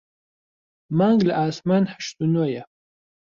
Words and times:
مانگ 1.01 1.19
لە 1.27 1.33
ئاسمان 1.39 1.83
هەشت 1.91 2.15
و 2.21 2.25
نۆیە 2.33 2.63